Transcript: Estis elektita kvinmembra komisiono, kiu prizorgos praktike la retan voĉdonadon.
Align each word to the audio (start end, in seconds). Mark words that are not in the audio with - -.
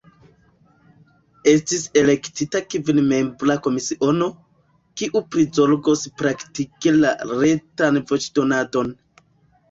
Estis 1.49 1.81
elektita 1.99 2.61
kvinmembra 2.73 3.55
komisiono, 3.67 4.29
kiu 5.01 5.21
prizorgos 5.35 6.05
praktike 6.21 6.95
la 7.03 7.11
retan 7.33 8.01
voĉdonadon. 8.13 8.91